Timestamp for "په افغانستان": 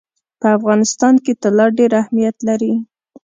0.39-1.15